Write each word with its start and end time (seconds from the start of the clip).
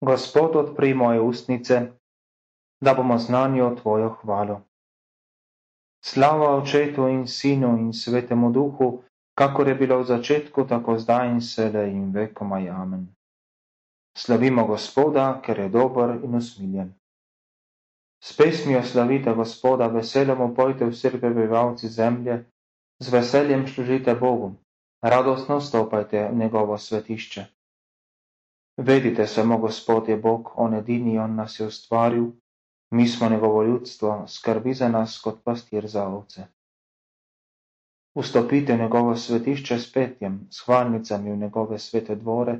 Gospod, 0.00 0.56
odpri 0.56 0.94
moje 0.94 1.20
ustnice, 1.20 1.80
da 2.80 2.94
bomo 2.94 3.18
znanjo 3.18 3.74
Tvojo 3.82 4.08
hvalo. 4.08 4.60
Slava 6.04 6.56
Očetu 6.56 7.08
in 7.08 7.26
Sinu 7.26 7.78
in 7.78 7.92
Svetemu 7.92 8.52
Duhu, 8.52 9.02
kakor 9.34 9.68
je 9.68 9.74
bilo 9.74 9.98
v 9.98 10.04
začetku, 10.04 10.66
tako 10.68 10.98
zdaj 10.98 11.30
in 11.30 11.40
sedaj 11.40 11.90
in 11.90 12.12
vekomaj 12.12 12.68
amen. 12.68 13.08
Slavimo 14.18 14.66
Gospoda, 14.66 15.40
ker 15.44 15.58
je 15.58 15.68
dober 15.68 16.20
in 16.24 16.34
usmiljen. 16.34 16.94
S 18.24 18.36
pesmijo 18.36 18.82
slavite 18.82 19.34
Gospoda, 19.34 19.86
veseljem 19.86 20.40
upojte 20.40 20.86
vsi 20.86 21.10
prebivalci 21.20 21.88
zemlje, 21.88 22.44
z 22.98 23.12
veseljem 23.12 23.66
služite 23.68 24.14
Bogu, 24.14 24.54
radostno 25.02 25.60
stopajte 25.60 26.28
v 26.32 26.36
njegovo 26.36 26.78
svetišče. 26.78 27.55
Vedite 28.76 29.26
samo, 29.26 29.58
Gospod 29.58 30.08
je 30.08 30.16
Bog, 30.16 30.50
On 30.54 30.74
edini, 30.74 31.18
On 31.18 31.34
nas 31.34 31.60
je 31.60 31.66
ustvaril, 31.66 32.26
mi 32.90 33.08
smo 33.08 33.28
njegovo 33.28 33.62
ljudstvo, 33.62 34.24
skrbi 34.28 34.74
za 34.74 34.88
nas 34.88 35.20
kot 35.24 35.44
pastir 35.44 35.86
za 35.86 36.08
ovce. 36.08 36.46
Vstopite 38.14 38.76
v 38.76 38.80
njegovo 38.80 39.16
svetišče 39.16 39.78
s 39.78 39.92
petjem, 39.92 40.48
s 40.50 40.66
hvalnicami 40.66 41.32
v 41.32 41.36
njegove 41.36 41.78
svete 41.78 42.14
dvore, 42.14 42.58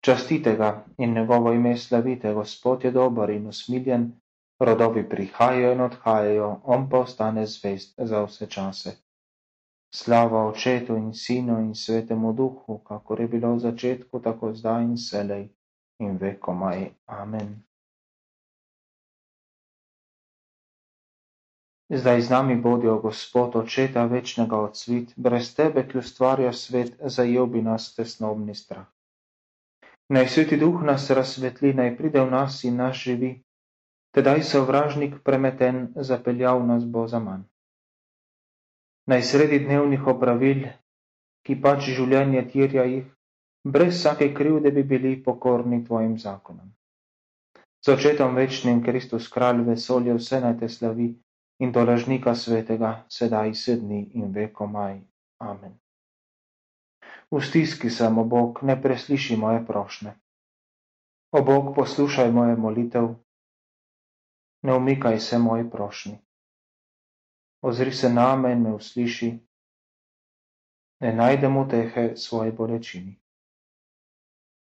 častite 0.00 0.56
ga 0.56 0.84
in 0.98 1.14
njegovo 1.14 1.52
ime 1.52 1.76
slavite, 1.76 2.34
Gospod 2.34 2.84
je 2.84 2.90
dober 2.90 3.30
in 3.30 3.46
usmiljen, 3.46 4.12
rodovi 4.58 5.08
prihajajo 5.08 5.72
in 5.72 5.80
odhajajo, 5.80 6.60
on 6.64 6.88
pa 6.90 6.98
ostane 6.98 7.46
zvest 7.46 7.94
za 7.98 8.22
vse 8.24 8.46
čase. 8.46 8.96
Slava 9.94 10.46
Očetu 10.46 10.96
in 10.96 11.14
Sinu 11.14 11.60
in 11.60 11.74
Svetemu 11.74 12.32
Duhu, 12.32 12.78
kakor 12.78 13.20
je 13.20 13.28
bilo 13.28 13.54
v 13.54 13.58
začetku, 13.58 14.20
tako 14.20 14.52
zdaj 14.54 14.84
in 14.84 14.96
selej. 14.96 15.55
Zdaj 21.88 22.20
z 22.20 22.30
nami 22.30 22.56
bodijo 22.56 22.98
Gospod, 22.98 23.56
Očeta 23.56 24.04
večnega 24.04 24.58
odsvit, 24.58 25.14
brez 25.16 25.54
tebe, 25.54 25.86
ki 25.88 25.98
ustvarja 25.98 26.52
svet, 26.52 27.00
zajel 27.00 27.46
bi 27.46 27.62
nas 27.62 27.94
tesnobni 27.94 28.54
strah. 28.54 28.84
Naj 30.08 30.28
sveti 30.28 30.60
duh 30.60 30.84
nas 30.84 31.08
razsvetli, 31.10 31.72
naj 31.74 31.96
pride 31.96 32.20
v 32.20 32.30
nas 32.30 32.60
in 32.64 32.76
nas 32.76 32.96
živi, 32.96 33.32
tedaj 34.12 34.44
sovražnik 34.44 35.16
premeten 35.24 35.94
zapeljal 35.96 36.66
nas 36.66 36.84
bo 36.84 37.06
za 37.08 37.18
manj. 37.18 37.48
Naj 39.06 39.22
sredi 39.22 39.64
dnevnih 39.64 40.06
opravil, 40.06 40.66
ki 41.46 41.56
pač 41.62 41.88
življenje 41.88 42.44
tirja 42.52 42.84
jih, 42.84 43.15
brez 43.66 43.94
vsake 43.94 44.34
krivde 44.34 44.70
bi 44.70 44.82
bili 44.82 45.22
pokorni 45.22 45.84
tvojim 45.84 46.18
zakonom. 46.18 46.72
Z 47.86 47.88
očetom 47.88 48.34
večnim 48.34 48.84
Kristus 48.84 49.28
kralj 49.28 49.62
vesolje 49.62 50.14
vse 50.14 50.40
naj 50.40 50.58
te 50.58 50.68
slavi 50.68 51.14
in 51.58 51.72
do 51.72 51.84
lažnika 51.84 52.34
svetega 52.34 53.04
sedaj 53.08 53.54
sedni 53.54 54.10
in 54.14 54.32
vekomaj. 54.34 55.00
Amen. 55.38 55.78
V 57.30 57.40
stiski 57.42 57.90
sem, 57.90 58.18
o 58.18 58.24
Bog, 58.24 58.62
ne 58.62 58.82
presliši 58.82 59.36
moje 59.36 59.66
prošne. 59.66 60.14
O 61.32 61.42
Bog, 61.42 61.74
poslušaj 61.74 62.30
moje 62.32 62.56
molitev, 62.56 63.08
ne 64.62 64.74
umikaj 64.74 65.20
se 65.20 65.38
moji 65.38 65.70
prošnji. 65.70 66.18
Ozri 67.62 67.92
se 67.92 68.12
name 68.12 68.52
in 68.52 68.62
me 68.62 68.74
usliši, 68.74 69.38
ne 71.00 71.12
najdem 71.12 71.56
utehe 71.56 72.16
svoji 72.16 72.52
bolečini. 72.52 73.25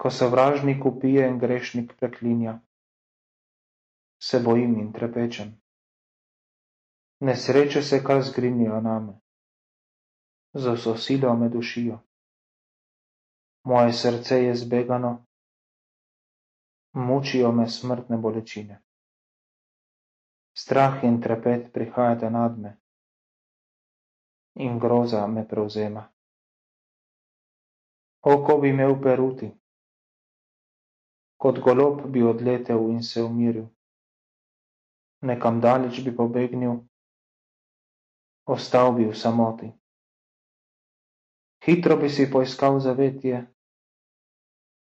Ko 0.00 0.10
sovražnik 0.10 0.84
upije 0.86 1.28
in 1.28 1.38
grešnik 1.38 1.92
preklinja, 1.98 2.60
se 4.22 4.40
bojim 4.40 4.78
in 4.80 4.92
trepečem. 4.92 5.50
Nesreče 7.20 7.82
se 7.82 8.04
kar 8.04 8.22
zgrinijo 8.22 8.80
name, 8.80 9.20
za 10.52 10.72
vso 10.72 10.96
silo 10.96 11.36
me 11.36 11.48
dušijo. 11.48 11.98
Moje 13.64 13.92
srce 13.92 14.42
je 14.44 14.54
zbegano, 14.54 15.26
mučijo 16.92 17.52
me 17.52 17.68
smrtne 17.68 18.16
bolečine. 18.16 18.80
Strah 20.56 21.04
in 21.04 21.20
trepet 21.22 21.72
prihajata 21.72 22.30
nad 22.30 22.58
me 22.58 22.76
in 24.54 24.78
groza 24.78 25.26
me 25.26 25.48
prevzema. 25.48 26.08
Oko 28.22 28.58
bi 28.58 28.68
imel 28.68 29.02
peruti, 29.02 29.59
kot 31.40 31.58
golob 31.64 32.04
bi 32.12 32.22
odletel 32.22 32.90
in 32.92 33.02
se 33.02 33.22
umiril. 33.24 33.66
Nekam 35.24 35.60
daleč 35.60 36.00
bi 36.04 36.12
pobegnil, 36.16 36.74
ostal 38.44 38.92
bi 38.96 39.06
v 39.08 39.14
samoti. 39.16 39.68
Hitro 41.64 41.96
bi 41.96 42.08
si 42.08 42.28
poiskal 42.32 42.80
zavetje 42.80 43.40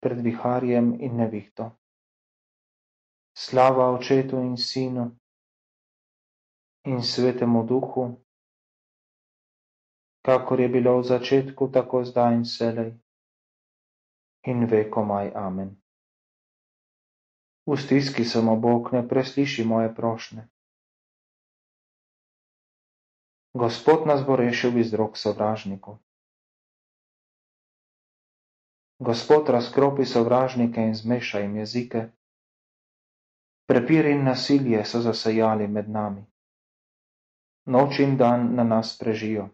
pred 0.02 0.18
viharjem 0.22 0.94
in 1.00 1.16
nevihto. 1.16 1.70
Slava 3.36 3.90
očetu 3.94 4.38
in 4.42 4.56
sinu 4.56 5.06
in 6.86 7.02
svetemu 7.02 7.62
duhu, 7.66 8.04
kakor 10.26 10.60
je 10.60 10.68
bilo 10.68 10.98
v 10.98 11.04
začetku, 11.06 11.68
tako 11.70 12.04
zdaj 12.04 12.34
in 12.34 12.44
selej 12.44 12.90
in 14.46 14.66
vekomaj 14.70 15.34
amen. 15.34 15.74
V 17.66 17.76
stiski 17.76 18.24
samo 18.24 18.56
Bog 18.56 18.92
ne 18.92 19.08
presliši 19.08 19.64
moje 19.64 19.94
prošnje. 19.94 20.48
Gospod 23.54 24.06
nas 24.06 24.22
bo 24.26 24.36
rešil 24.36 24.78
iz 24.78 24.94
rok 24.94 25.16
sovražnikov. 25.18 25.98
Gospod 28.98 29.48
razkropi 29.48 30.04
sovražnike 30.04 30.80
in 30.80 30.94
zmeša 30.94 31.38
jim 31.38 31.56
jezike. 31.56 32.06
Prepir 33.66 34.06
in 34.06 34.24
nasilje 34.24 34.84
so 34.84 35.00
zasajali 35.00 35.68
med 35.68 35.88
nami 35.90 36.26
noč 37.66 37.98
in 37.98 38.16
dan 38.16 38.54
na 38.54 38.64
nas 38.64 38.98
prežijo. 38.98 39.48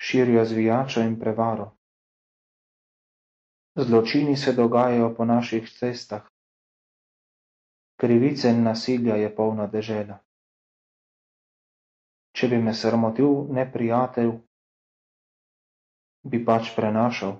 Širijo 0.00 0.44
zvijačo 0.44 1.00
in 1.00 1.18
prevaro. 1.20 1.70
Zločini 3.76 4.36
se 4.36 4.52
dogajajo 4.52 5.14
po 5.16 5.24
naših 5.24 5.68
cestah. 5.78 6.22
Krivice 8.00 8.48
in 8.48 8.62
nasilja 8.64 9.16
je 9.16 9.28
polna 9.36 9.66
dežela. 9.68 10.14
Če 12.32 12.48
bi 12.48 12.58
me 12.58 12.72
sramotil 12.72 13.34
neprijatelj, 13.52 14.30
bi 16.24 16.40
pač 16.46 16.70
prenašal. 16.76 17.34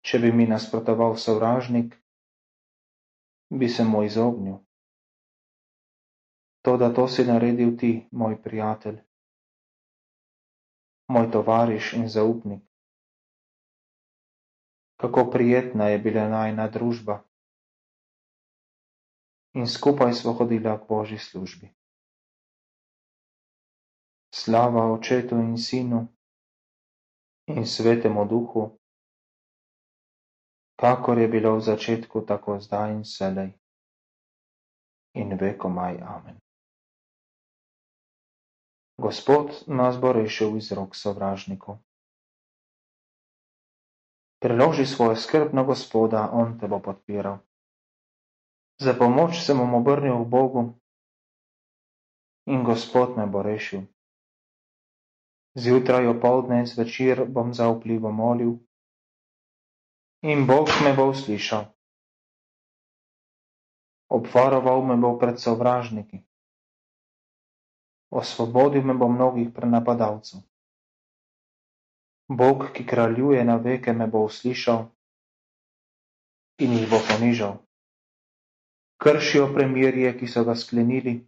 Če 0.00 0.22
bi 0.22 0.30
mi 0.32 0.46
nasprotoval 0.48 1.18
sovražnik, 1.18 1.92
bi 3.50 3.68
se 3.68 3.84
mu 3.84 4.00
izognil. 4.06 4.56
Toda 6.64 6.88
to 6.94 7.04
si 7.08 7.28
naredil 7.28 7.76
ti, 7.76 7.92
moj 8.12 8.40
prijatelj, 8.42 8.96
moj 11.12 11.28
tovariš 11.30 11.92
in 12.00 12.08
zaupnik. 12.08 12.64
Kako 14.96 15.28
prijetna 15.30 15.92
je 15.92 15.98
bila 15.98 16.28
najna 16.32 16.70
družba 16.72 17.20
in 19.56 19.66
skupaj 19.66 20.12
smo 20.12 20.32
hodila 20.32 20.76
k 20.76 20.88
Božji 20.88 21.18
službi. 21.18 21.72
Slava 24.34 24.92
Očetu 24.92 25.40
in 25.40 25.56
Sinu 25.58 26.06
in 27.48 27.64
Svetemu 27.66 28.24
Duhu, 28.24 28.76
kakor 30.76 31.18
je 31.18 31.28
bilo 31.28 31.56
v 31.56 31.64
začetku, 31.64 32.20
tako 32.20 32.60
zdaj 32.60 32.92
in 32.92 33.04
selej 33.04 33.56
in 35.16 35.32
vekomaj 35.32 35.96
amen. 36.04 36.36
Gospod 39.00 39.64
nas 39.66 39.96
bo 39.96 40.12
rešil 40.12 40.56
iz 40.56 40.72
rok 40.72 40.92
sovražnikov. 40.92 41.80
Preloži 44.36 44.84
svojo 44.86 45.16
skrb 45.16 45.56
na 45.56 45.64
Gospoda, 45.64 46.28
On 46.32 46.58
te 46.60 46.68
bo 46.68 46.80
podpiral. 46.80 47.45
Za 48.78 48.94
pomoč 48.94 49.40
se 49.40 49.54
bom 49.54 49.74
obrnil 49.74 50.24
k 50.24 50.28
Bogu 50.28 50.62
in 52.46 52.64
Gospod 52.64 53.16
me 53.16 53.26
bo 53.26 53.42
rešil. 53.42 53.86
Zjutraj, 55.56 56.06
opoldne 56.06 56.60
in 56.60 56.66
zvečer 56.68 57.24
bom 57.24 57.54
zaupljivo 57.54 58.12
molil 58.12 58.58
in 60.22 60.46
Bog 60.46 60.68
me 60.84 60.92
bo 60.92 61.08
uslišal. 61.08 61.64
Obvaroval 64.12 64.84
me 64.84 64.96
bo 64.96 65.16
pred 65.18 65.40
sovražniki 65.40 66.26
osvobodil 68.10 68.82
me 68.82 68.94
bo 68.94 69.08
mnogih 69.08 69.50
prenapadalcev. 69.54 70.40
Bog, 72.28 72.72
ki 72.74 72.86
kraljuje 72.86 73.44
na 73.44 73.56
veke, 73.56 73.92
me 73.92 74.06
bo 74.06 74.24
uslišal 74.26 74.86
in 76.58 76.72
jih 76.72 76.90
bo 76.90 76.98
ponižal. 77.08 77.58
Kršijo 78.96 79.54
premirje, 79.54 80.18
ki 80.18 80.26
so 80.26 80.44
ga 80.44 80.54
sklenili, 80.54 81.20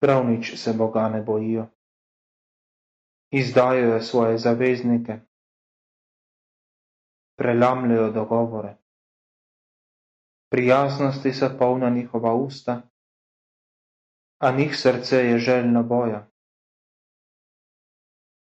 prav 0.00 0.26
nič 0.28 0.56
se 0.60 0.72
Boga 0.72 1.08
ne 1.08 1.22
bojijo. 1.22 1.66
Izdajajo 3.32 4.00
svoje 4.00 4.38
zaveznike, 4.38 5.20
prelamljajo 7.38 8.10
dogovore. 8.12 8.76
Prijaznosti 10.50 11.32
so 11.32 11.48
polna 11.58 11.90
njihova 11.90 12.34
usta, 12.34 12.82
a 14.38 14.50
njih 14.56 14.76
srce 14.76 15.16
je 15.16 15.38
željno 15.38 15.82
boja. 15.82 16.30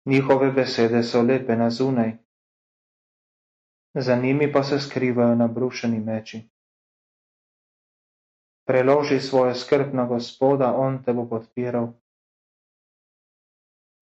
Njihove 0.04 0.52
besede 0.52 1.02
so 1.02 1.22
lepe 1.22 1.56
na 1.56 1.70
zunaj, 1.70 2.12
za 3.94 4.16
njimi 4.16 4.52
pa 4.52 4.62
se 4.62 4.80
skrivajo 4.80 5.34
nabrušeni 5.34 6.00
meči. 6.00 6.48
Preloži 8.68 9.20
svojo 9.20 9.54
skrb 9.54 9.94
na 9.94 10.04
Gospoda, 10.04 10.74
On 10.76 11.00
te 11.04 11.12
bo 11.16 11.24
podpiral. 11.24 11.86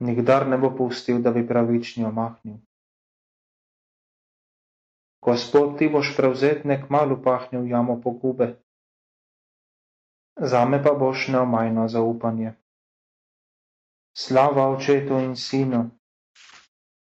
Nikdar 0.02 0.48
ne 0.50 0.58
bo 0.58 0.72
pustil, 0.76 1.20
da 1.22 1.30
bi 1.30 1.46
pravični 1.46 2.04
omahnil. 2.04 2.56
Gospod, 5.22 5.78
ti 5.78 5.86
boš 5.88 6.10
prevzetne 6.16 6.80
kmalo 6.86 7.20
pahnil 7.22 7.68
jamo 7.70 8.00
pogube. 8.02 8.48
Zame 10.36 10.82
pa 10.82 10.96
boš 10.98 11.28
neomajno 11.28 11.86
zaupanje. 11.88 12.52
Slava 14.18 14.66
očetu 14.74 15.22
in 15.22 15.36
sinu 15.36 15.84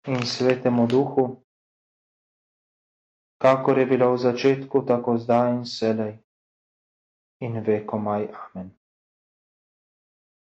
in 0.06 0.22
svetemu 0.22 0.86
duhu, 0.86 1.26
kakor 3.42 3.78
je 3.78 3.86
bilo 3.86 4.12
v 4.14 4.18
začetku, 4.18 4.86
tako 4.86 5.18
zdaj 5.18 5.52
in 5.58 5.66
selej 5.66 6.16
in 7.40 7.60
vekomaj. 7.66 8.28
Amen. 8.34 8.70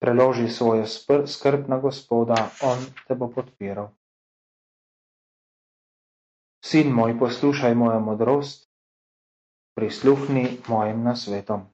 Preloži 0.00 0.48
svojo 0.48 0.86
skrb 1.26 1.68
na 1.68 1.78
Gospoda, 1.78 2.48
On 2.64 2.78
te 3.08 3.14
bo 3.14 3.28
podpiral. 3.28 3.90
Sin 6.64 6.92
moj, 6.92 7.18
poslušaj 7.18 7.74
mojo 7.74 8.00
modrost, 8.00 8.70
prisluhni 9.76 10.58
mojim 10.68 11.02
nasvetom. 11.02 11.68